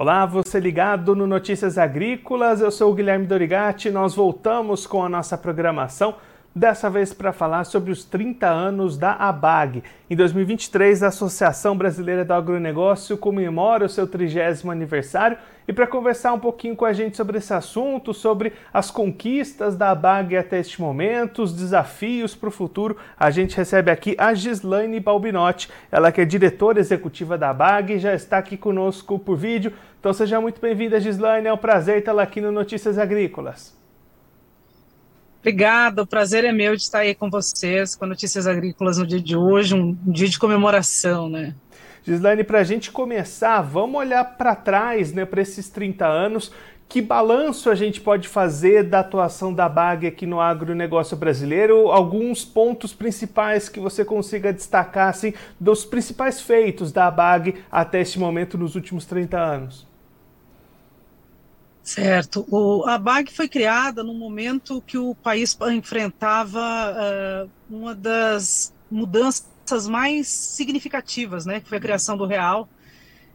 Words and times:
Olá, 0.00 0.24
você 0.24 0.60
ligado 0.60 1.12
no 1.16 1.26
Notícias 1.26 1.76
Agrícolas, 1.76 2.60
eu 2.60 2.70
sou 2.70 2.92
o 2.92 2.94
Guilherme 2.94 3.26
Dorigati, 3.26 3.90
nós 3.90 4.14
voltamos 4.14 4.86
com 4.86 5.02
a 5.02 5.08
nossa 5.08 5.36
programação 5.36 6.14
dessa 6.58 6.90
vez 6.90 7.14
para 7.14 7.32
falar 7.32 7.64
sobre 7.64 7.92
os 7.92 8.04
30 8.04 8.46
anos 8.46 8.98
da 8.98 9.12
ABAG. 9.12 9.82
Em 10.10 10.16
2023, 10.16 11.02
a 11.02 11.08
Associação 11.08 11.76
Brasileira 11.76 12.24
do 12.24 12.34
Agronegócio 12.34 13.16
comemora 13.16 13.86
o 13.86 13.88
seu 13.88 14.06
30 14.06 14.68
aniversário 14.70 15.38
e 15.66 15.72
para 15.72 15.86
conversar 15.86 16.32
um 16.32 16.38
pouquinho 16.38 16.74
com 16.74 16.84
a 16.84 16.92
gente 16.92 17.16
sobre 17.16 17.38
esse 17.38 17.54
assunto, 17.54 18.12
sobre 18.12 18.52
as 18.72 18.90
conquistas 18.90 19.76
da 19.76 19.90
ABAG 19.90 20.36
até 20.36 20.58
este 20.58 20.80
momento, 20.80 21.42
os 21.42 21.52
desafios 21.52 22.34
para 22.34 22.48
o 22.48 22.52
futuro, 22.52 22.96
a 23.16 23.30
gente 23.30 23.56
recebe 23.56 23.90
aqui 23.90 24.16
a 24.18 24.34
Gislaine 24.34 24.98
Balbinotti, 24.98 25.70
ela 25.92 26.10
que 26.10 26.20
é 26.20 26.24
diretora 26.24 26.80
executiva 26.80 27.38
da 27.38 27.50
ABAG 27.50 27.94
e 27.94 27.98
já 27.98 28.14
está 28.14 28.38
aqui 28.38 28.56
conosco 28.56 29.18
por 29.18 29.36
vídeo. 29.36 29.72
Então 30.00 30.12
seja 30.12 30.40
muito 30.40 30.60
bem-vinda, 30.60 30.98
Gislaine, 30.98 31.46
é 31.46 31.52
um 31.52 31.58
prazer 31.58 32.02
tê-la 32.02 32.22
aqui 32.22 32.40
no 32.40 32.50
Notícias 32.50 32.98
Agrícolas. 32.98 33.77
Obrigada, 35.40 36.02
o 36.02 36.06
prazer 36.06 36.44
é 36.44 36.52
meu 36.52 36.74
de 36.74 36.82
estar 36.82 36.98
aí 37.00 37.14
com 37.14 37.30
vocês 37.30 37.94
com 37.94 38.06
Notícias 38.06 38.46
Agrícolas 38.46 38.98
no 38.98 39.06
dia 39.06 39.20
de 39.20 39.36
hoje, 39.36 39.74
um 39.74 39.96
dia 40.04 40.28
de 40.28 40.38
comemoração, 40.38 41.28
né? 41.28 41.54
Gislaine, 42.02 42.42
para 42.42 42.58
a 42.58 42.64
gente 42.64 42.90
começar, 42.90 43.60
vamos 43.60 44.00
olhar 44.00 44.24
para 44.24 44.56
trás, 44.56 45.12
né, 45.12 45.24
para 45.24 45.40
esses 45.40 45.68
30 45.68 46.06
anos. 46.06 46.50
Que 46.88 47.02
balanço 47.02 47.68
a 47.68 47.74
gente 47.74 48.00
pode 48.00 48.26
fazer 48.26 48.82
da 48.82 49.00
atuação 49.00 49.52
da 49.52 49.68
BAG 49.68 50.06
aqui 50.06 50.24
no 50.26 50.40
agronegócio 50.40 51.16
brasileiro? 51.16 51.88
Alguns 51.88 52.46
pontos 52.46 52.94
principais 52.94 53.68
que 53.68 53.78
você 53.78 54.06
consiga 54.06 54.54
destacar, 54.54 55.08
assim, 55.08 55.34
dos 55.60 55.84
principais 55.84 56.40
feitos 56.40 56.90
da 56.90 57.10
BAG 57.10 57.56
até 57.70 58.00
este 58.00 58.18
momento 58.18 58.56
nos 58.56 58.74
últimos 58.74 59.04
30 59.04 59.38
anos. 59.38 59.86
Certo. 61.88 62.46
O, 62.50 62.84
a 62.86 62.98
BAG 62.98 63.32
foi 63.32 63.48
criada 63.48 64.04
no 64.04 64.12
momento 64.12 64.82
que 64.82 64.98
o 64.98 65.14
país 65.14 65.56
enfrentava 65.72 66.60
uh, 66.60 67.50
uma 67.70 67.94
das 67.94 68.74
mudanças 68.90 69.88
mais 69.88 70.28
significativas, 70.28 71.46
né, 71.46 71.60
que 71.60 71.68
foi 71.68 71.78
a 71.78 71.80
criação 71.80 72.14
do 72.14 72.26
real. 72.26 72.68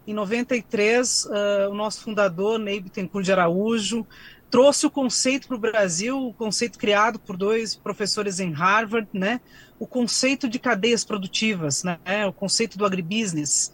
Em 0.06 0.14
93, 0.14 1.26
uh, 1.26 1.30
ah, 1.34 1.70
o 1.72 1.74
nosso 1.74 2.02
fundador, 2.02 2.60
Ney 2.60 2.80
Bittencourt 2.80 3.26
de 3.26 3.32
Araújo, 3.32 4.06
trouxe 4.52 4.86
o 4.86 4.92
conceito 4.92 5.48
para 5.48 5.58
o 5.58 5.60
Brasil, 5.60 6.28
o 6.28 6.32
conceito 6.32 6.78
criado 6.78 7.18
por 7.18 7.36
dois 7.36 7.76
professores 7.76 8.40
em 8.40 8.52
Harvard, 8.52 9.08
né, 9.12 9.42
o 9.80 9.88
conceito 9.88 10.48
de 10.48 10.60
cadeias 10.60 11.04
produtivas, 11.04 11.84
né, 11.84 11.98
o 12.28 12.32
conceito 12.32 12.78
do 12.78 12.86
agribusiness. 12.86 13.74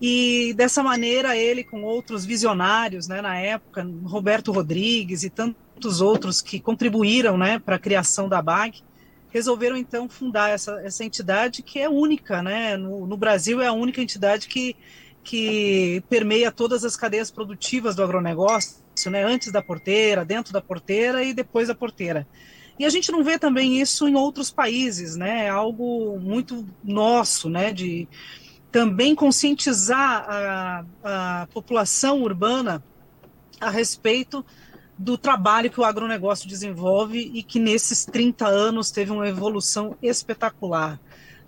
E 0.00 0.52
dessa 0.54 0.82
maneira 0.82 1.36
ele 1.36 1.64
com 1.64 1.82
outros 1.82 2.24
visionários, 2.24 3.08
né, 3.08 3.22
na 3.22 3.38
época, 3.38 3.86
Roberto 4.04 4.52
Rodrigues 4.52 5.22
e 5.22 5.30
tantos 5.30 6.00
outros 6.00 6.42
que 6.42 6.60
contribuíram, 6.60 7.38
né, 7.38 7.58
para 7.58 7.76
a 7.76 7.78
criação 7.78 8.28
da 8.28 8.42
BAG, 8.42 8.82
resolveram 9.30 9.76
então 9.76 10.08
fundar 10.08 10.50
essa, 10.50 10.80
essa 10.82 11.04
entidade 11.04 11.62
que 11.62 11.78
é 11.78 11.88
única, 11.88 12.42
né, 12.42 12.76
no, 12.76 13.06
no 13.06 13.16
Brasil 13.16 13.60
é 13.60 13.66
a 13.66 13.72
única 13.72 14.00
entidade 14.02 14.48
que, 14.48 14.76
que 15.24 16.02
permeia 16.08 16.52
todas 16.52 16.84
as 16.84 16.96
cadeias 16.96 17.30
produtivas 17.30 17.94
do 17.94 18.02
agronegócio, 18.02 18.82
né, 19.06 19.24
antes 19.24 19.50
da 19.50 19.62
porteira, 19.62 20.24
dentro 20.24 20.52
da 20.52 20.60
porteira 20.60 21.22
e 21.22 21.32
depois 21.32 21.68
da 21.68 21.74
porteira. 21.74 22.26
E 22.78 22.84
a 22.84 22.90
gente 22.90 23.10
não 23.10 23.24
vê 23.24 23.38
também 23.38 23.80
isso 23.80 24.06
em 24.06 24.14
outros 24.14 24.50
países, 24.50 25.16
né, 25.16 25.46
é 25.46 25.48
algo 25.48 26.18
muito 26.18 26.66
nosso, 26.84 27.48
né, 27.48 27.72
de 27.72 28.06
também 28.76 29.14
conscientizar 29.14 30.26
a, 30.28 30.84
a 31.02 31.46
população 31.46 32.20
urbana 32.20 32.84
a 33.58 33.70
respeito 33.70 34.44
do 34.98 35.16
trabalho 35.16 35.70
que 35.70 35.80
o 35.80 35.84
agronegócio 35.84 36.46
desenvolve 36.46 37.18
e 37.32 37.42
que 37.42 37.58
nesses 37.58 38.04
30 38.04 38.46
anos 38.46 38.90
teve 38.90 39.10
uma 39.10 39.26
evolução 39.26 39.96
espetacular. 40.02 41.00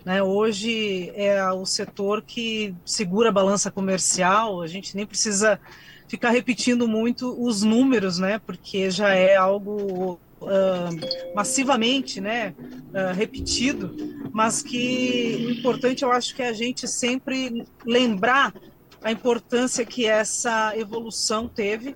Né? 0.03 0.23
Hoje 0.23 1.11
é 1.13 1.39
o 1.51 1.67
setor 1.67 2.23
que 2.23 2.73
segura 2.83 3.29
a 3.29 3.31
balança 3.31 3.69
comercial, 3.69 4.59
a 4.59 4.65
gente 4.65 4.95
nem 4.95 5.05
precisa 5.05 5.59
ficar 6.07 6.31
repetindo 6.31 6.87
muito 6.87 7.39
os 7.39 7.61
números, 7.61 8.17
né? 8.17 8.41
porque 8.43 8.89
já 8.89 9.09
é 9.09 9.35
algo 9.35 10.19
uh, 10.41 11.35
massivamente 11.35 12.19
né, 12.19 12.55
uh, 12.59 13.13
repetido, 13.13 13.95
mas 14.31 14.61
que 14.61 15.45
o 15.47 15.51
importante 15.51 16.03
eu 16.03 16.11
acho 16.11 16.35
que 16.35 16.41
é 16.41 16.49
a 16.49 16.53
gente 16.53 16.87
sempre 16.87 17.65
lembrar 17.85 18.53
a 19.01 19.11
importância 19.11 19.85
que 19.85 20.05
essa 20.05 20.77
evolução 20.77 21.47
teve. 21.47 21.95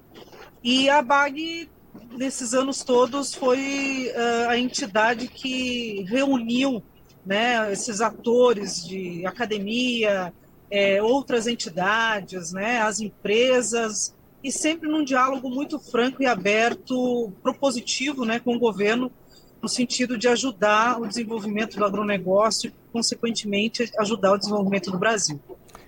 E 0.64 0.90
a 0.90 1.02
BAG, 1.02 1.70
nesses 2.12 2.54
anos 2.54 2.84
todos, 2.84 3.34
foi 3.34 4.12
uh, 4.16 4.50
a 4.50 4.58
entidade 4.58 5.28
que 5.28 6.04
reuniu 6.08 6.82
né, 7.26 7.72
esses 7.72 8.02
atores 8.02 8.86
de 8.86 9.26
academia, 9.26 10.34
é, 10.70 11.02
outras 11.02 11.48
entidades, 11.48 12.52
né, 12.52 12.82
as 12.82 13.00
empresas, 13.00 14.16
e 14.44 14.52
sempre 14.52 14.90
num 14.90 15.04
diálogo 15.04 15.50
muito 15.50 15.80
franco 15.80 16.22
e 16.22 16.26
aberto, 16.26 17.32
propositivo 17.42 18.26
né, 18.26 18.40
com 18.40 18.56
o 18.56 18.60
governo, 18.60 19.12
no 19.62 19.70
sentido 19.70 20.18
de 20.18 20.28
ajudar 20.28 21.00
o 21.00 21.08
desenvolvimento 21.08 21.78
do 21.78 21.86
agronegócio 21.86 22.70
e, 22.70 22.74
consequentemente, 22.92 23.90
ajudar 23.98 24.34
o 24.34 24.38
desenvolvimento 24.38 24.92
do 24.92 25.00
Brasil. 25.00 25.40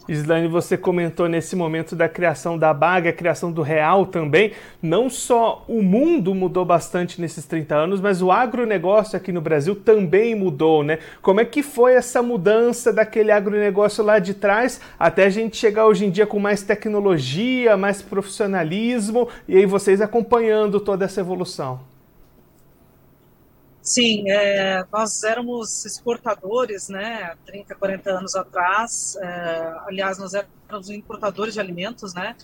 Islane, 0.08 0.48
você 0.48 0.78
comentou 0.78 1.28
nesse 1.28 1.56
momento 1.56 1.96
da 1.96 2.08
criação 2.08 2.58
da 2.58 2.72
BAG, 2.74 3.08
a 3.08 3.14
criação 3.14 3.52
do 3.52 3.64
Real 3.64 4.06
também. 4.06 4.52
Não 4.82 5.10
só 5.10 5.66
o 5.68 5.82
mundo 5.82 6.36
mudou 6.36 6.64
bastante 6.64 7.20
nesses 7.20 7.46
30 7.46 7.76
anos, 7.76 8.00
mas 8.00 8.22
o 8.22 8.32
agronegócio 8.32 9.18
aqui 9.18 9.32
no 9.32 9.42
Brasil 9.42 9.76
também 9.76 10.36
mudou, 10.36 10.84
né? 10.84 11.00
Como 11.22 11.42
é 11.42 11.46
que 11.46 11.64
foi 11.64 11.94
essa 11.94 12.22
mudança 12.22 12.94
daquele 12.94 13.32
agronegócio 13.32 14.04
lá 14.04 14.20
de 14.20 14.36
trás 14.36 14.80
até 15.00 15.26
a 15.26 15.30
gente 15.30 15.58
chegar 15.58 15.88
hoje 15.88 16.06
em 16.06 16.12
dia 16.12 16.28
com 16.28 16.40
mais 16.40 16.62
tecnologia, 16.62 17.76
mais 17.76 18.02
profissionalismo 18.02 19.28
e 19.48 19.58
aí 19.58 19.66
vocês 19.66 20.02
acompanhando 20.02 20.80
toda 20.80 21.06
essa 21.06 21.22
evolução? 21.22 21.95
Sim, 23.86 24.28
é, 24.32 24.84
nós 24.92 25.22
éramos 25.24 25.86
exportadores, 25.86 26.90
né, 26.90 27.36
30, 27.46 27.76
40 27.76 28.10
anos 28.18 28.36
atrás. 28.36 29.16
É, 29.22 29.76
aliás, 29.86 30.18
nós 30.18 30.34
éramos 30.34 30.90
importadores 30.90 31.54
de 31.54 31.60
alimentos, 31.60 32.12
né, 32.16 32.36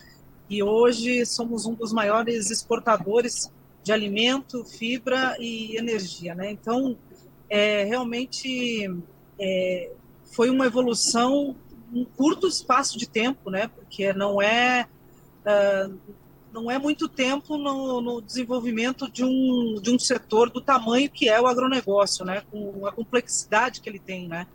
e 0.47 0.62
hoje 0.62 1.25
somos 1.25 1.66
um 1.66 1.74
dos 1.74 1.91
maiores 1.91 2.51
exportadores 2.51 3.51
de 3.81 3.91
alimento, 3.91 4.63
fibra 4.63 5.35
e 5.40 5.75
energia, 5.75 6.35
né. 6.35 6.51
Então, 6.51 6.96
é, 7.50 7.85
realmente 7.85 8.88
é, 9.40 9.91
foi 10.25 10.51
uma 10.51 10.68
evolução 10.68 11.56
um 11.91 12.06
curto 12.06 12.47
espaço 12.47 13.00
de 13.00 13.09
tempo, 13.09 13.50
né, 13.50 13.68
porque 13.68 14.13
não 14.13 14.40
é 14.40 14.88
uh, 15.44 16.00
não 16.53 16.69
é 16.69 16.78
muito 16.78 17.07
tempo 17.07 17.57
no, 17.57 18.01
no, 18.01 18.22
desenvolvimento 18.22 19.09
de 19.09 19.23
um, 19.23 19.79
de 19.81 19.89
um 19.91 19.97
setor 19.97 20.50
do 20.50 20.62
tamanho 20.62 21.09
que 21.09 21.29
é 21.29 21.39
o 21.39 21.47
agronegócio, 21.47 22.25
né, 22.25 22.44
com 22.51 22.85
a 22.85 22.91
complexidade 22.91 23.81
que 23.81 23.89
ele 23.89 24.00
tem, 24.00 24.28
né. 24.28 24.45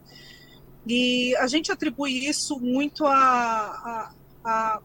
E 0.86 1.34
a 1.36 1.46
gente 1.46 1.72
atribui 1.72 2.26
isso 2.26 2.60
muito 2.60 3.04
a, 3.06 4.12
a, 4.44 4.80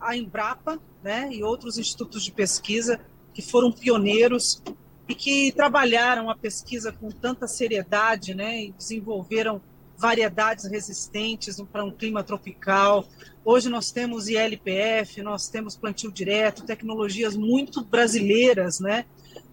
a, 0.00 0.16
Embrapa, 0.16 0.78
né, 1.02 1.30
e 1.32 1.42
outros 1.42 1.78
institutos 1.78 2.22
de 2.22 2.32
pesquisa 2.32 3.00
que 3.32 3.40
foram 3.40 3.72
pioneiros 3.72 4.62
e 5.08 5.14
que 5.14 5.52
trabalharam 5.52 6.28
a 6.28 6.36
pesquisa 6.36 6.92
com 6.92 7.10
tanta 7.10 7.46
seriedade, 7.46 8.34
né, 8.34 8.64
e 8.64 8.72
desenvolveram 8.72 9.62
variedades 9.98 10.64
resistentes 10.66 11.60
para 11.72 11.84
um 11.84 11.90
clima 11.90 12.22
tropical. 12.22 13.06
Hoje 13.44 13.68
nós 13.68 13.90
temos 13.90 14.28
ILPF, 14.28 15.22
nós 15.22 15.48
temos 15.48 15.76
plantio 15.76 16.10
direto, 16.10 16.64
tecnologias 16.64 17.36
muito 17.36 17.82
brasileiras, 17.84 18.80
né, 18.80 19.06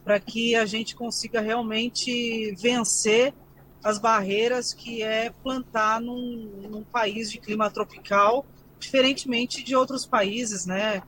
para 0.04 0.20
que 0.20 0.56
a 0.56 0.66
gente 0.66 0.96
consiga 0.96 1.40
realmente 1.40 2.54
vencer 2.56 3.34
as 3.84 4.00
barreiras 4.00 4.74
que 4.74 5.02
é 5.02 5.30
plantar 5.30 6.00
num, 6.02 6.68
num 6.70 6.84
país 6.84 7.30
de 7.30 7.38
clima 7.38 7.70
tropical, 7.70 8.46
diferentemente 8.80 9.64
de 9.64 9.76
outros 9.76 10.06
países, 10.06 10.66
né, 10.66 11.04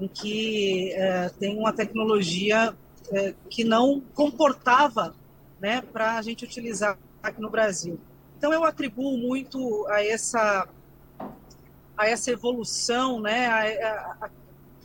em 0.00 0.08
que 0.08 0.92
é, 0.92 1.28
tem 1.40 1.58
uma 1.58 1.72
tecnologia 1.72 2.76
é, 3.10 3.34
que 3.48 3.64
não 3.64 4.00
comportava, 4.14 5.14
né, 5.60 5.80
para 5.80 6.16
a 6.16 6.22
gente 6.22 6.44
utilizar 6.44 6.98
aqui 7.22 7.40
no 7.40 7.50
Brasil. 7.50 7.98
Então 8.36 8.52
eu 8.52 8.64
atribuo 8.64 9.16
muito 9.16 9.86
a 9.88 10.04
essa 10.04 10.68
a 11.96 12.06
essa 12.06 12.30
evolução, 12.30 13.20
né? 13.20 13.46
A, 13.46 13.60
a, 13.62 14.26
a, 14.26 14.30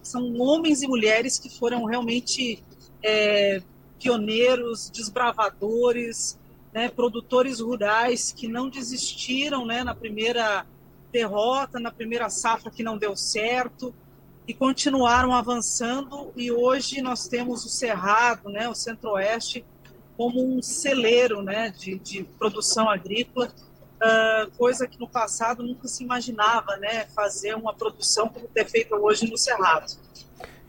são 0.02 0.38
homens 0.40 0.82
e 0.82 0.88
mulheres 0.88 1.38
que 1.38 1.50
foram 1.50 1.84
realmente 1.84 2.64
é, 3.04 3.62
pioneiros, 4.00 4.90
desbravadores, 4.90 6.40
né? 6.74 6.88
produtores 6.88 7.60
rurais 7.60 8.32
que 8.32 8.48
não 8.48 8.70
desistiram, 8.70 9.66
né? 9.66 9.84
Na 9.84 9.94
primeira 9.94 10.66
derrota, 11.12 11.80
na 11.80 11.92
primeira 11.92 12.30
safra 12.30 12.72
que 12.72 12.82
não 12.82 12.98
deu 12.98 13.16
certo 13.18 13.94
e 14.48 14.54
continuaram 14.54 15.34
avançando 15.34 16.32
e 16.36 16.52
hoje 16.52 17.02
nós 17.02 17.28
temos 17.28 17.66
o 17.66 17.70
Cerrado, 17.70 18.50
né, 18.50 18.68
o 18.68 18.74
Centro-Oeste, 18.74 19.64
como 20.22 20.56
um 20.56 20.62
celeiro 20.62 21.42
né, 21.42 21.74
de, 21.76 21.98
de 21.98 22.24
produção 22.38 22.88
agrícola, 22.88 23.48
uh, 23.48 24.52
coisa 24.56 24.86
que 24.86 25.00
no 25.00 25.08
passado 25.08 25.64
nunca 25.64 25.88
se 25.88 26.04
imaginava 26.04 26.78
né, 26.78 27.08
fazer 27.16 27.56
uma 27.56 27.74
produção 27.74 28.30
como 28.30 28.48
ter 28.50 28.70
feito 28.70 28.94
hoje 28.94 29.28
no 29.28 29.36
Cerrado. 29.36 29.98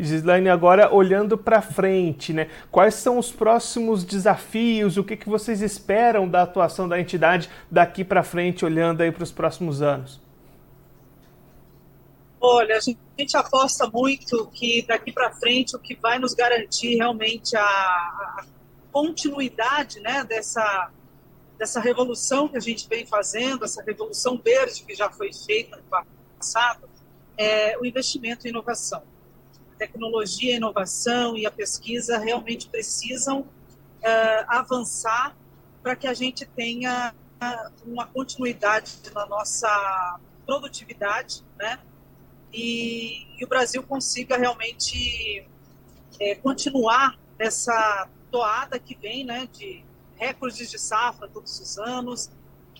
Gislaine, 0.01 0.49
agora 0.49 0.91
olhando 0.91 1.37
para 1.37 1.61
frente, 1.61 2.33
né? 2.33 2.49
Quais 2.71 2.95
são 2.95 3.19
os 3.19 3.31
próximos 3.31 4.05
desafios? 4.05 4.97
O 4.97 5.05
que, 5.05 5.19
que 5.19 5.29
vocês 5.29 5.61
esperam 5.61 6.27
da 6.27 6.43
atuação 6.43 6.89
da 6.89 6.99
entidade 6.99 7.51
daqui 7.71 8.03
para 8.03 8.23
frente, 8.23 8.65
olhando 8.65 9.03
aí 9.03 9.13
para 9.13 9.23
os 9.23 9.31
próximos 9.31 9.83
anos? 9.83 10.19
Olha, 12.41 12.79
a 12.79 12.81
gente 12.81 13.37
aposta 13.37 13.87
muito 13.93 14.47
que 14.47 14.83
daqui 14.89 15.13
para 15.13 15.31
frente 15.35 15.77
o 15.77 15.79
que 15.79 15.95
vai 15.95 16.19
nos 16.19 16.33
garantir 16.33 16.97
realmente 16.97 17.55
a, 17.55 17.63
a 17.63 18.45
continuidade 18.93 19.99
né, 20.01 20.23
dessa, 20.23 20.91
dessa 21.59 21.81
revolução 21.81 22.47
que 22.47 22.57
a 22.57 22.61
gente 22.61 22.89
vem 22.89 23.07
fazendo, 23.07 23.65
essa 23.65 23.83
revolução 23.83 24.41
verde 24.43 24.85
que 24.85 24.95
já 24.95 25.11
foi 25.11 25.33
feita 25.33 25.77
no 25.77 25.83
passado, 26.39 26.89
é 27.37 27.77
o 27.79 27.87
investimento 27.87 28.47
em 28.47 28.51
inovação. 28.51 29.03
A 29.75 29.79
tecnologia, 29.79 30.55
a 30.55 30.57
inovação 30.57 31.37
e 31.37 31.47
a 31.47 31.51
pesquisa 31.51 32.19
realmente 32.19 32.69
precisam 32.69 33.41
uh, 33.41 33.49
avançar 34.47 35.37
para 35.83 35.97
que 35.97 36.07
a 36.07 36.15
gente 36.15 36.45
tenha 36.45 37.15
uma 37.85 38.07
continuidade 38.07 38.93
na 39.13 39.27
nossa 39.27 40.21
produtividade, 40.47 41.43
né? 41.59 41.81
e, 42.53 43.27
e 43.39 43.45
o 43.45 43.49
Brasil 43.49 43.83
consiga 43.83 44.37
realmente 44.37 45.47
é, 46.21 46.35
continuar 46.35 47.19
essa 47.39 48.09
toada 48.33 48.79
que 48.79 48.97
vem, 48.97 49.25
né, 49.25 49.49
de 49.53 49.85
recordes 50.17 50.71
de 50.71 50.79
safra 50.79 51.29
todos 51.29 51.61
os 51.61 51.79
anos. 51.79 52.31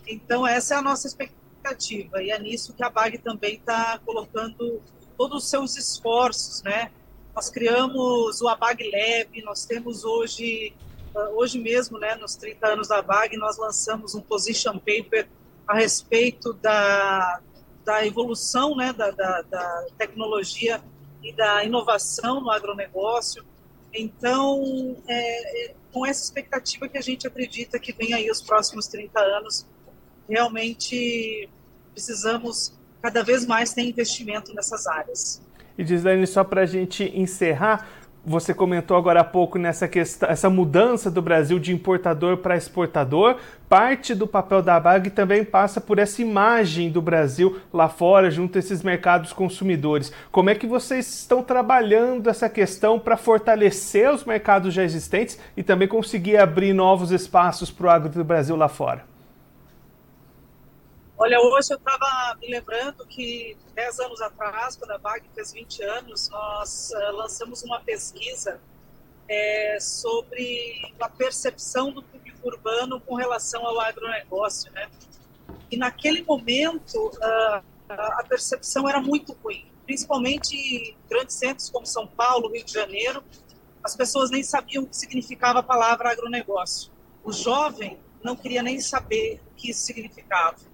Então, 0.07 0.45
essa 0.45 0.75
é 0.75 0.77
a 0.77 0.81
nossa 0.81 1.07
expectativa, 1.07 2.21
e 2.21 2.31
é 2.31 2.39
nisso 2.39 2.73
que 2.73 2.83
a 2.83 2.89
BAG 2.89 3.19
também 3.19 3.55
está 3.55 3.99
colocando 3.99 4.81
todos 5.17 5.43
os 5.43 5.49
seus 5.49 5.77
esforços, 5.77 6.61
né? 6.63 6.91
Nós 7.35 7.49
criamos 7.49 8.41
o 8.41 8.47
ABAG 8.47 8.83
Lab, 8.83 9.41
nós 9.43 9.65
temos 9.65 10.03
hoje, 10.03 10.73
ah, 11.15 11.29
hoje 11.29 11.57
mesmo, 11.59 11.97
né, 11.97 12.15
nos 12.15 12.35
30 12.35 12.67
anos 12.67 12.87
da 12.89 13.01
BAG, 13.01 13.37
nós 13.37 13.57
lançamos 13.57 14.13
um 14.13 14.21
position 14.21 14.73
paper 14.73 15.27
a 15.67 15.75
respeito 15.75 16.53
da, 16.53 17.39
da 17.83 18.05
evolução 18.05 18.75
né, 18.75 18.93
da, 18.93 19.11
da, 19.11 19.41
da, 19.43 19.85
tecnologia 19.97 20.81
e 21.21 21.33
da 21.33 21.63
inovação 21.63 22.41
no 22.41 22.51
agronegócio. 22.51 23.43
Então, 23.93 24.95
é, 25.07 25.71
é, 25.71 25.75
com 25.91 26.05
essa 26.05 26.23
expectativa 26.23 26.87
que 26.87 26.97
a 26.97 27.01
gente 27.01 27.27
acredita 27.27 27.77
que 27.77 27.93
vem 27.93 28.13
aí 28.13 28.29
os 28.29 28.41
próximos 28.41 28.87
30 28.87 29.19
anos, 29.19 29.65
realmente 30.27 31.49
precisamos 31.93 32.73
cada 33.01 33.23
vez 33.23 33.45
mais 33.45 33.73
ter 33.73 33.83
investimento 33.83 34.53
nessas 34.53 34.87
áreas. 34.87 35.41
E 35.77 35.85
Gislaine, 35.85 36.25
só 36.25 36.43
para 36.43 36.61
a 36.61 36.65
gente 36.65 37.03
encerrar, 37.15 37.87
você 38.25 38.53
comentou 38.53 38.95
agora 38.95 39.19
há 39.19 39.23
pouco 39.23 39.57
nessa 39.57 39.87
questão, 39.87 40.29
essa 40.29 40.49
mudança 40.49 41.11
do 41.11 41.21
Brasil 41.21 41.59
de 41.59 41.73
importador 41.73 42.37
para 42.37 42.55
exportador. 42.55 43.37
Parte 43.67 44.15
do 44.15 44.25
papel 44.25 44.61
da 44.61 44.79
BAG 44.79 45.09
também 45.09 45.43
passa 45.43 45.81
por 45.81 45.99
essa 45.99 46.21
imagem 46.21 46.89
do 46.89 47.01
Brasil 47.01 47.59
lá 47.73 47.89
fora, 47.89 48.31
junto 48.31 48.57
a 48.57 48.59
esses 48.59 48.81
mercados 48.81 49.33
consumidores. 49.33 50.13
Como 50.31 50.49
é 50.49 50.55
que 50.55 50.67
vocês 50.67 51.07
estão 51.07 51.43
trabalhando 51.43 52.29
essa 52.29 52.47
questão 52.47 52.97
para 52.97 53.17
fortalecer 53.17 54.09
os 54.09 54.23
mercados 54.23 54.73
já 54.73 54.83
existentes 54.83 55.37
e 55.57 55.63
também 55.63 55.87
conseguir 55.87 56.37
abrir 56.37 56.73
novos 56.73 57.11
espaços 57.11 57.69
para 57.69 57.87
o 57.87 57.89
agro 57.89 58.09
do 58.09 58.23
Brasil 58.23 58.55
lá 58.55 58.69
fora? 58.69 59.12
Olha, 61.15 61.39
hoje 61.39 61.71
eu 61.71 61.77
estava 61.77 62.35
me 62.41 62.49
lembrando 62.49 63.05
que 63.05 63.55
10 63.75 63.99
anos 63.99 64.19
atrás, 64.19 64.75
quando 64.75 64.91
a 64.91 64.97
BAG 64.97 65.23
fez 65.35 65.53
20 65.53 65.83
anos, 65.83 66.27
nós 66.29 66.91
uh, 66.91 67.15
lançamos 67.15 67.61
uma 67.61 67.79
pesquisa 67.79 68.59
é, 69.29 69.77
sobre 69.79 70.91
a 70.99 71.07
percepção 71.07 71.91
do 71.91 72.01
público 72.01 72.39
urbano 72.47 72.99
com 72.99 73.13
relação 73.13 73.65
ao 73.65 73.79
agronegócio, 73.79 74.71
né? 74.71 74.89
E 75.69 75.77
naquele 75.77 76.23
momento, 76.23 76.97
uh, 76.97 77.63
a 77.89 78.23
percepção 78.27 78.89
era 78.89 78.99
muito 78.99 79.33
ruim, 79.33 79.67
principalmente 79.85 80.55
em 80.55 80.97
grandes 81.07 81.35
centros 81.35 81.69
como 81.69 81.85
São 81.85 82.07
Paulo, 82.07 82.51
Rio 82.51 82.65
de 82.65 82.73
Janeiro, 82.73 83.23
as 83.83 83.95
pessoas 83.95 84.31
nem 84.31 84.41
sabiam 84.41 84.83
o 84.83 84.87
que 84.87 84.97
significava 84.97 85.59
a 85.59 85.63
palavra 85.63 86.09
agronegócio. 86.09 86.91
O 87.23 87.31
jovem 87.31 87.99
não 88.23 88.35
queria 88.35 88.63
nem 88.63 88.79
saber 88.79 89.39
o 89.51 89.55
que 89.55 89.69
isso 89.69 89.85
significava. 89.85 90.72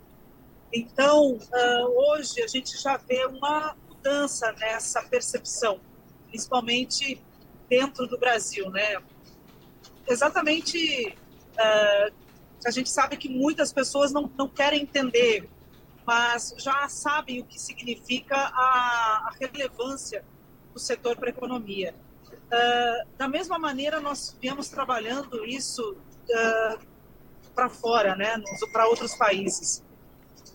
Então, 0.72 1.34
uh, 1.34 2.12
hoje 2.12 2.42
a 2.44 2.48
gente 2.48 2.78
já 2.78 2.96
vê 2.98 3.26
uma 3.26 3.76
mudança 3.88 4.52
nessa 4.54 5.02
percepção, 5.02 5.80
principalmente 6.28 7.22
dentro 7.68 8.06
do 8.06 8.18
Brasil, 8.20 8.70
né? 8.70 9.02
Exatamente, 10.08 11.18
uh, 11.54 12.14
a 12.66 12.72
gente 12.72 12.90
sabe 12.90 13.18
que 13.18 13.28
muitas 13.28 13.74
pessoas 13.74 14.12
não, 14.12 14.32
não 14.38 14.48
querem 14.48 14.84
entender, 14.84 15.50
mas 16.06 16.54
já 16.58 16.88
sabem 16.88 17.42
o 17.42 17.46
que 17.46 17.60
significa 17.60 18.36
a, 18.36 19.30
a 19.30 19.36
relevância 19.40 20.24
do 20.74 20.80
setor 20.80 21.16
para 21.16 21.30
a 21.30 21.32
economia. 21.32 21.96
Uh, 22.28 23.08
da 23.18 23.28
mesma 23.28 23.58
maneira, 23.58 24.00
nós 24.00 24.38
viemos 24.40 24.70
trabalhando 24.70 25.46
isso 25.46 25.98
para 27.56 27.70
fora, 27.70 28.16
né, 28.16 28.36
para 28.72 28.88
outros 28.88 29.16
países. 29.16 29.84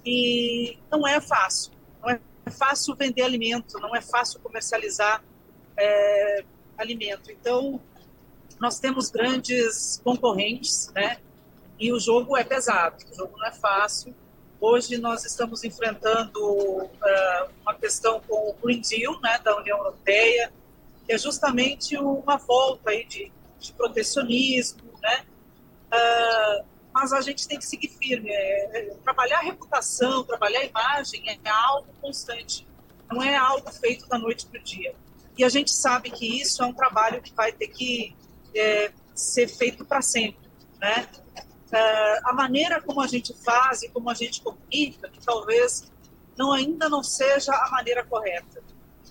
E 0.04 0.78
não 0.90 1.06
é 1.06 1.20
fácil. 1.20 1.72
Não 2.02 2.10
é 2.10 2.20
fácil 2.50 2.94
vender 2.94 3.22
alimento, 3.22 3.78
não 3.78 3.94
é 3.96 4.00
fácil 4.00 4.40
comercializar 4.40 5.24
é, 5.76 6.44
alimento. 6.76 7.30
Então, 7.30 7.80
nós 8.60 8.78
temos 8.78 9.10
grandes 9.10 10.00
concorrentes, 10.04 10.90
né? 10.94 11.18
E 11.78 11.92
o 11.92 11.98
jogo 11.98 12.36
é 12.36 12.44
pesado, 12.44 12.96
o 13.12 13.16
jogo 13.16 13.36
não 13.36 13.46
é 13.46 13.52
fácil. 13.52 14.14
Hoje 14.60 14.96
nós 14.96 15.24
estamos 15.24 15.64
enfrentando 15.64 16.40
uh, 16.40 17.50
uma 17.62 17.74
questão 17.74 18.20
com 18.20 18.50
o 18.50 18.54
Green 18.62 18.80
Deal, 18.80 19.20
né, 19.20 19.38
da 19.42 19.56
União 19.56 19.76
Europeia, 19.76 20.52
que 21.04 21.12
é 21.12 21.18
justamente 21.18 21.98
uma 21.98 22.38
volta 22.38 22.90
aí 22.90 23.04
de, 23.04 23.30
de 23.58 23.72
protecionismo, 23.72 24.82
né? 25.02 25.24
Uh, 25.92 26.64
mas 26.94 27.12
a 27.12 27.20
gente 27.20 27.48
tem 27.48 27.58
que 27.58 27.66
seguir 27.66 27.88
firme. 27.88 28.30
É, 28.30 28.78
é, 28.78 28.94
trabalhar 29.02 29.38
a 29.38 29.42
reputação, 29.42 30.22
trabalhar 30.22 30.60
a 30.60 30.64
imagem 30.64 31.28
é, 31.28 31.50
algo 31.50 31.88
constante, 32.00 32.66
não 33.10 33.20
é 33.20 33.36
algo 33.36 33.68
feito 33.72 34.08
da 34.08 34.16
noite 34.16 34.46
para 34.46 34.60
o 34.60 34.62
dia. 34.62 34.94
E 35.36 35.42
a 35.42 35.48
gente 35.48 35.72
sabe 35.72 36.08
que 36.10 36.40
isso 36.40 36.62
é 36.62 36.66
um 36.66 36.72
trabalho 36.72 37.20
que 37.20 37.34
vai 37.34 37.50
ter 37.50 37.66
que 37.66 38.14
é, 38.54 38.92
ser 39.12 39.48
feito 39.48 39.84
para 39.84 40.00
sempre, 40.00 40.48
né? 40.80 41.08
É, 41.72 42.20
a 42.24 42.32
maneira 42.32 42.80
como 42.80 43.00
a 43.00 43.06
gente 43.08 43.34
faz 43.42 43.82
e 43.82 43.88
como 43.88 44.08
a 44.08 44.14
gente 44.14 44.40
comunica, 44.40 45.08
que 45.08 45.18
talvez 45.18 45.90
não 46.36 46.52
ainda 46.52 46.88
não 46.88 47.02
seja 47.02 47.52
a 47.52 47.70
maneira 47.70 48.04
correta, 48.04 48.62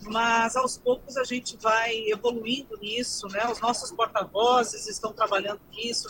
mas 0.03 0.55
aos 0.55 0.77
poucos 0.77 1.17
a 1.17 1.25
gente 1.25 1.57
vai 1.57 1.93
evoluindo 2.07 2.77
nisso, 2.77 3.27
né? 3.27 3.45
Os 3.51 3.59
nossos 3.59 3.91
porta-vozes 3.91 4.87
estão 4.87 5.11
trabalhando 5.11 5.59
nisso, 5.71 6.09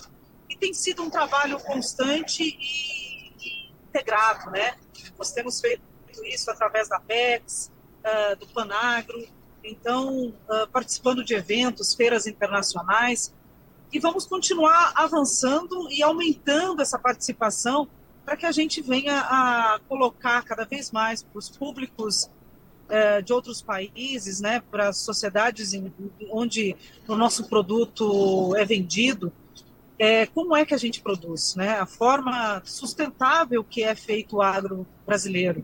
e 0.54 0.58
tem 0.58 0.72
sido 0.72 1.02
um 1.02 1.10
trabalho 1.10 1.60
constante 1.60 2.44
e, 2.44 3.72
integrado, 3.90 4.52
né? 4.52 4.76
Nós 5.18 5.32
temos 5.32 5.60
feito 5.60 5.82
isso 6.26 6.50
através 6.52 6.88
da 6.88 7.00
PEX, 7.00 7.72
uh, 8.04 8.36
do 8.36 8.46
Panagro, 8.48 9.28
então 9.64 10.28
uh, 10.28 10.68
participando 10.72 11.24
de 11.24 11.34
eventos, 11.34 11.96
feiras 11.96 12.28
internacionais, 12.28 13.34
e 13.92 14.00
vamos 14.00 14.28
continuar 14.28 14.94
avançando 14.96 15.90
e 15.92 16.04
aumentando 16.04 16.82
essa 16.82 17.00
participação 17.00 17.88
para 18.24 18.38
que 18.38 18.46
a 18.46 18.52
gente 18.52 18.80
venha 18.82 19.20
a 19.22 19.80
colocar 19.88 20.44
cada 20.44 20.66
vez 20.66 20.92
mais 20.92 21.24
para 21.24 21.40
os 21.40 21.50
públicos 21.50 22.30
uh, 22.90 23.24
de 23.24 23.34
outros 23.34 23.60
países, 23.60 24.40
né, 24.40 24.62
para 24.70 24.90
as 24.90 24.98
sociedades 24.98 25.72
onde 26.32 26.76
o 27.08 27.16
nosso 27.16 27.50
produto 27.50 28.56
é 28.56 28.64
vendido, 28.64 29.34
é, 30.04 30.26
como 30.26 30.54
é 30.54 30.66
que 30.66 30.74
a 30.74 30.78
gente 30.78 31.00
produz, 31.00 31.56
né? 31.56 31.80
A 31.80 31.86
forma 31.86 32.62
sustentável 32.66 33.64
que 33.64 33.84
é 33.84 33.96
feito 33.96 34.36
o 34.36 34.42
agro 34.42 34.86
brasileiro. 35.06 35.64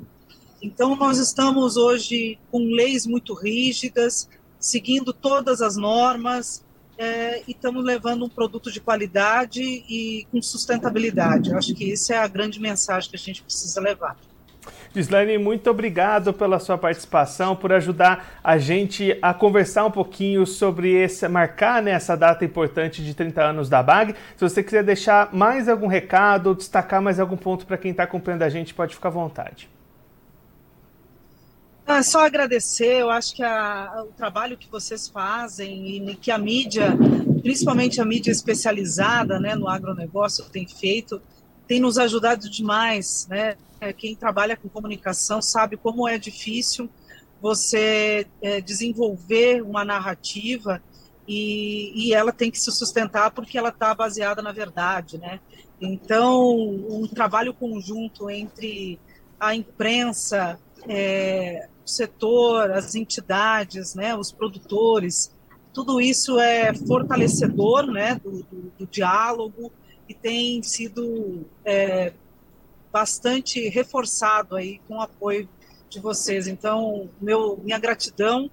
Então, 0.61 0.95
nós 0.95 1.17
estamos 1.17 1.75
hoje 1.75 2.39
com 2.49 2.59
leis 2.71 3.05
muito 3.05 3.33
rígidas, 3.33 4.29
seguindo 4.57 5.11
todas 5.11 5.61
as 5.61 5.75
normas, 5.75 6.63
é, 6.97 7.43
e 7.45 7.51
estamos 7.51 7.83
levando 7.83 8.23
um 8.23 8.29
produto 8.29 8.71
de 8.71 8.79
qualidade 8.79 9.61
e 9.61 10.25
com 10.31 10.41
sustentabilidade. 10.41 11.49
Eu 11.49 11.57
acho 11.57 11.75
que 11.75 11.91
isso 11.91 12.13
é 12.13 12.17
a 12.17 12.27
grande 12.27 12.61
mensagem 12.61 13.09
que 13.09 13.17
a 13.17 13.19
gente 13.19 13.43
precisa 13.43 13.81
levar. 13.81 14.17
Gislaine, 14.93 15.37
muito 15.37 15.69
obrigado 15.69 16.33
pela 16.33 16.59
sua 16.59 16.77
participação, 16.77 17.55
por 17.55 17.71
ajudar 17.71 18.39
a 18.43 18.57
gente 18.57 19.17
a 19.21 19.33
conversar 19.33 19.85
um 19.85 19.91
pouquinho 19.91 20.45
sobre 20.47 20.91
esse, 20.91 21.27
marcar 21.27 21.81
né, 21.81 21.91
essa 21.91 22.17
data 22.17 22.43
importante 22.43 23.03
de 23.03 23.13
30 23.13 23.43
anos 23.43 23.69
da 23.69 23.83
BAG. 23.83 24.15
Se 24.35 24.41
você 24.41 24.63
quiser 24.63 24.83
deixar 24.83 25.29
mais 25.31 25.69
algum 25.69 25.87
recado, 25.87 26.55
destacar 26.55 27.01
mais 27.01 27.19
algum 27.19 27.37
ponto 27.37 27.67
para 27.67 27.77
quem 27.77 27.91
está 27.91 28.03
acompanhando 28.03 28.41
a 28.43 28.49
gente, 28.49 28.73
pode 28.73 28.95
ficar 28.95 29.09
à 29.09 29.11
vontade. 29.11 29.69
É 31.85 32.03
só 32.03 32.25
agradecer, 32.25 33.01
eu 33.01 33.09
acho 33.09 33.35
que 33.35 33.41
a, 33.41 34.03
o 34.07 34.13
trabalho 34.13 34.55
que 34.55 34.69
vocês 34.69 35.07
fazem 35.07 36.07
e 36.07 36.15
que 36.15 36.29
a 36.29 36.37
mídia, 36.37 36.95
principalmente 37.41 37.99
a 37.99 38.05
mídia 38.05 38.31
especializada 38.31 39.39
né, 39.39 39.55
no 39.55 39.67
agronegócio, 39.67 40.45
tem 40.45 40.67
feito, 40.67 41.19
tem 41.69 41.79
nos 41.79 41.99
ajudado 41.99 42.49
demais. 42.49 43.27
Né? 43.29 43.55
Quem 43.95 44.15
trabalha 44.15 44.57
com 44.57 44.67
comunicação 44.67 45.39
sabe 45.39 45.77
como 45.77 46.07
é 46.07 46.17
difícil 46.17 46.89
você 47.39 48.27
é, 48.41 48.59
desenvolver 48.59 49.61
uma 49.61 49.85
narrativa 49.85 50.81
e, 51.25 51.93
e, 51.95 52.13
ela 52.13 52.33
tem 52.33 52.49
que 52.49 52.59
se 52.59 52.71
sustentar 52.71 53.29
porque 53.31 53.55
ela 53.55 53.69
está 53.69 53.93
baseada 53.93 54.41
na 54.41 54.51
verdade. 54.51 55.19
Né? 55.19 55.39
Então, 55.79 56.57
um 56.57 57.07
trabalho 57.07 57.53
conjunto 57.53 58.31
entre 58.31 58.99
a 59.39 59.55
imprensa, 59.55 60.59
é, 60.87 61.69
setor, 61.85 62.71
as 62.71 62.95
entidades, 62.95 63.93
né, 63.93 64.15
os 64.15 64.31
produtores, 64.31 65.31
tudo 65.71 66.01
isso 66.01 66.39
é 66.39 66.73
fortalecedor 66.73 67.85
né, 67.85 68.15
do, 68.15 68.43
do, 68.43 68.73
do 68.79 68.87
diálogo 68.87 69.71
e 70.09 70.13
tem 70.15 70.63
sido 70.63 71.45
é, 71.63 72.11
bastante 72.91 73.69
reforçado 73.69 74.55
aí 74.55 74.81
com 74.87 74.97
o 74.97 75.01
apoio 75.01 75.47
de 75.87 75.99
vocês. 75.99 76.47
Então, 76.47 77.09
meu, 77.21 77.57
minha 77.63 77.77
gratidão 77.77 78.49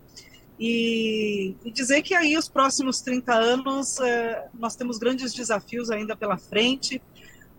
e, 0.60 1.54
e 1.64 1.70
dizer 1.70 2.02
que 2.02 2.14
aí 2.14 2.36
os 2.36 2.48
próximos 2.48 3.00
30 3.00 3.34
anos 3.34 3.98
é, 4.00 4.48
nós 4.54 4.76
temos 4.76 4.98
grandes 4.98 5.32
desafios 5.32 5.90
ainda 5.90 6.14
pela 6.14 6.36
frente, 6.36 7.00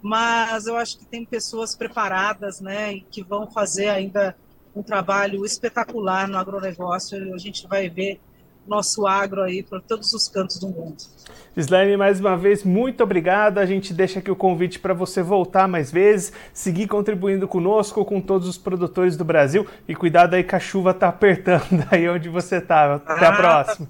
mas 0.02 0.68
eu 0.68 0.78
acho 0.78 1.00
que 1.00 1.06
tem 1.06 1.26
pessoas 1.26 1.76
preparadas, 1.76 2.62
né, 2.62 2.94
e 2.94 3.02
que 3.02 3.24
vão 3.24 3.50
fazer 3.50 3.90
ainda 3.90 4.36
um 4.76 4.84
trabalho 4.84 5.44
espetacular 5.44 6.28
no 6.28 6.38
agronegócio. 6.38 7.34
A 7.34 7.38
gente 7.38 7.68
vai 7.68 7.90
ver 7.90 8.20
nosso 8.68 9.08
agro 9.08 9.42
aí 9.42 9.64
por 9.64 9.82
todos 9.82 10.14
os 10.14 10.28
cantos 10.28 10.60
do 10.60 10.68
mundo. 10.68 10.98
Gislaine, 11.56 11.98
mais 11.98 12.20
uma 12.20 12.38
vez, 12.38 12.64
muito 12.64 13.02
obrigado. 13.02 13.58
A 13.58 13.66
gente 13.66 13.94
deixa 13.94 14.20
aqui 14.20 14.30
o 14.30 14.36
convite 14.36 14.78
para 14.78 14.94
você 14.94 15.24
voltar 15.24 15.68
mais 15.68 15.92
vezes, 15.92 16.32
seguir 16.54 16.88
contribuindo 16.88 17.48
conosco, 17.48 18.06
com 18.06 18.22
todos 18.22 18.48
os 18.48 18.58
produtores 18.58 19.18
do 19.18 19.26
Brasil. 19.26 19.66
E 19.88 19.96
cuidado 19.96 20.36
aí 20.36 20.44
que 20.44 20.56
a 20.56 20.60
chuva 20.60 20.92
está 20.92 21.08
apertando 21.08 21.86
aí 21.90 22.08
onde 22.08 22.30
você 22.30 22.58
está. 22.58 22.96
Até 22.96 23.26
ah, 23.26 23.30
a 23.30 23.36
próxima. 23.36 23.88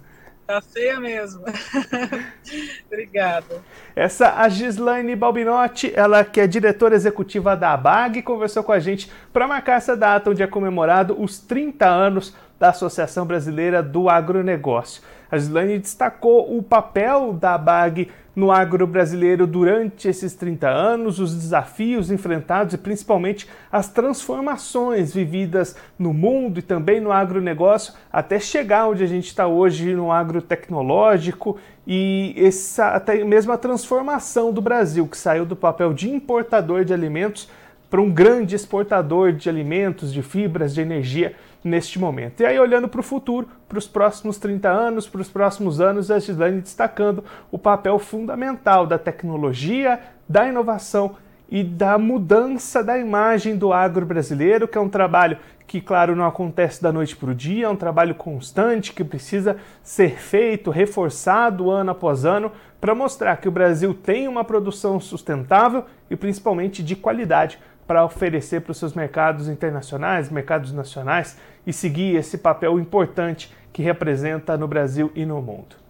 Tá 0.47 0.61
feia 0.61 0.97
mesmo. 0.97 1.43
Obrigada. 2.87 3.61
Essa 3.93 4.35
a 4.35 4.47
Gislaine 4.47 5.13
Balbinotti, 5.13 5.91
ela 5.93 6.23
que 6.23 6.39
é 6.39 6.47
diretora 6.47 6.95
executiva 6.95 7.53
da 7.53 7.73
ABAG, 7.73 8.21
conversou 8.21 8.63
com 8.63 8.71
a 8.71 8.79
gente 8.79 9.11
para 9.33 9.45
marcar 9.45 9.73
essa 9.73 9.97
data 9.97 10.29
onde 10.29 10.41
é 10.41 10.47
comemorado 10.47 11.21
os 11.21 11.37
30 11.37 11.85
anos 11.85 12.33
da 12.59 12.69
Associação 12.69 13.25
Brasileira 13.25 13.83
do 13.83 14.09
Agronegócio. 14.09 15.01
A 15.29 15.37
Gislaine 15.37 15.77
destacou 15.77 16.57
o 16.57 16.63
papel 16.63 17.33
da 17.33 17.57
BAG 17.57 18.09
no 18.37 18.51
agro 18.51 18.85
brasileiro 18.85 19.47
durante 19.47 20.07
esses 20.07 20.35
30 20.35 20.69
anos, 20.69 21.19
os 21.19 21.33
desafios 21.33 22.11
enfrentados 22.11 22.75
e 22.75 22.77
principalmente 22.77 23.47
as 23.71 23.89
transformações 23.89 25.11
vividas 25.11 25.75
no 25.97 26.13
mundo 26.13 26.59
e 26.59 26.61
também 26.61 27.01
no 27.01 27.11
agronegócio 27.11 27.95
até 28.13 28.39
chegar 28.39 28.87
onde 28.89 29.03
a 29.03 29.07
gente 29.07 29.25
está 29.25 29.47
hoje 29.47 29.95
no 29.95 30.11
agro 30.11 30.39
tecnológico 30.39 31.57
e 31.85 32.35
essa, 32.37 32.89
até 32.89 33.23
mesmo 33.23 33.51
a 33.51 33.57
transformação 33.57 34.53
do 34.53 34.61
Brasil, 34.61 35.07
que 35.07 35.17
saiu 35.17 35.43
do 35.43 35.55
papel 35.55 35.91
de 35.91 36.07
importador 36.07 36.85
de 36.85 36.93
alimentos 36.93 37.49
para 37.89 38.01
um 38.01 38.09
grande 38.11 38.55
exportador 38.55 39.33
de 39.33 39.49
alimentos, 39.49 40.13
de 40.13 40.21
fibras, 40.21 40.75
de 40.75 40.81
energia 40.81 41.33
neste 41.67 41.99
momento. 41.99 42.41
E 42.41 42.45
aí, 42.45 42.59
olhando 42.59 42.87
para 42.87 42.99
o 42.99 43.03
futuro, 43.03 43.47
para 43.67 43.77
os 43.77 43.87
próximos 43.87 44.37
30 44.37 44.69
anos, 44.69 45.07
para 45.07 45.21
os 45.21 45.29
próximos 45.29 45.79
anos, 45.79 46.09
a 46.09 46.19
Gislaine 46.19 46.61
destacando 46.61 47.23
o 47.51 47.59
papel 47.59 47.99
fundamental 47.99 48.87
da 48.87 48.97
tecnologia, 48.97 49.99
da 50.27 50.47
inovação 50.47 51.15
e 51.49 51.63
da 51.63 51.97
mudança 51.97 52.83
da 52.83 52.97
imagem 52.97 53.55
do 53.55 53.71
agro 53.71 54.05
brasileiro, 54.05 54.67
que 54.67 54.77
é 54.77 54.81
um 54.81 54.89
trabalho 54.89 55.37
que, 55.65 55.81
claro, 55.81 56.15
não 56.15 56.25
acontece 56.25 56.81
da 56.81 56.91
noite 56.91 57.15
para 57.15 57.31
o 57.31 57.35
dia, 57.35 57.65
é 57.65 57.69
um 57.69 57.75
trabalho 57.75 58.15
constante 58.15 58.93
que 58.93 59.03
precisa 59.03 59.57
ser 59.83 60.17
feito, 60.19 60.71
reforçado 60.71 61.69
ano 61.69 61.91
após 61.91 62.25
ano, 62.25 62.51
para 62.79 62.95
mostrar 62.95 63.37
que 63.37 63.47
o 63.47 63.51
Brasil 63.51 63.93
tem 63.93 64.27
uma 64.27 64.43
produção 64.43 64.99
sustentável 64.99 65.83
e 66.09 66.15
principalmente 66.15 66.83
de 66.83 66.95
qualidade 66.95 67.59
para 67.87 68.03
oferecer 68.03 68.61
para 68.61 68.71
os 68.71 68.77
seus 68.77 68.93
mercados 68.93 69.47
internacionais, 69.47 70.29
mercados 70.29 70.73
nacionais 70.73 71.37
e 71.65 71.71
seguir 71.71 72.15
esse 72.15 72.37
papel 72.37 72.77
importante 72.77 73.51
que 73.71 73.81
representa 73.81 74.57
no 74.57 74.67
Brasil 74.67 75.11
e 75.15 75.25
no 75.25 75.41
mundo. 75.41 75.87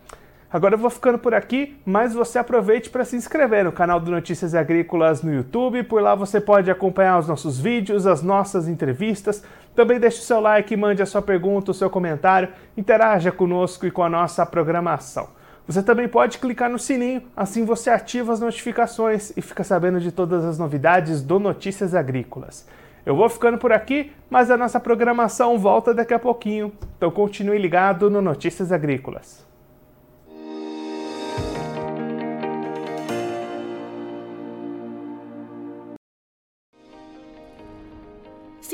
Agora 0.49 0.75
eu 0.75 0.79
vou 0.79 0.89
ficando 0.89 1.19
por 1.19 1.33
aqui, 1.33 1.77
mas 1.85 2.13
você 2.13 2.39
aproveite 2.39 2.89
para 2.89 3.03
se 3.03 3.17
inscrever 3.17 3.65
no 3.65 3.71
canal 3.71 3.99
do 3.99 4.09
Notícias 4.09 4.55
Agrícolas 4.55 5.21
no 5.21 5.33
YouTube. 5.33 5.83
Por 5.83 6.01
lá 6.01 6.15
você 6.15 6.39
pode 6.39 6.71
acompanhar 6.71 7.19
os 7.19 7.27
nossos 7.27 7.59
vídeos, 7.59 8.07
as 8.07 8.21
nossas 8.21 8.65
entrevistas. 8.67 9.43
Também 9.75 9.99
deixe 9.99 10.19
o 10.19 10.23
seu 10.23 10.39
like, 10.39 10.75
mande 10.77 11.01
a 11.01 11.05
sua 11.05 11.21
pergunta, 11.21 11.71
o 11.71 11.73
seu 11.73 11.89
comentário, 11.89 12.49
interaja 12.77 13.29
conosco 13.29 13.85
e 13.85 13.91
com 13.91 14.03
a 14.03 14.09
nossa 14.09 14.45
programação. 14.45 15.27
Você 15.67 15.83
também 15.83 16.07
pode 16.07 16.37
clicar 16.37 16.69
no 16.69 16.79
sininho, 16.79 17.23
assim 17.35 17.65
você 17.65 17.89
ativa 17.89 18.31
as 18.31 18.39
notificações 18.39 19.33
e 19.35 19.41
fica 19.41 19.65
sabendo 19.65 19.99
de 19.99 20.13
todas 20.13 20.45
as 20.45 20.57
novidades 20.57 21.21
do 21.21 21.39
Notícias 21.39 21.93
Agrícolas. 21.93 22.65
Eu 23.05 23.15
vou 23.15 23.29
ficando 23.29 23.57
por 23.57 23.71
aqui, 23.71 24.11
mas 24.29 24.51
a 24.51 24.57
nossa 24.57 24.79
programação 24.79 25.57
volta 25.57 25.93
daqui 25.93 26.13
a 26.13 26.19
pouquinho, 26.19 26.73
então 26.97 27.09
continue 27.09 27.57
ligado 27.57 28.09
no 28.09 28.21
Notícias 28.21 28.71
Agrícolas. 28.71 29.46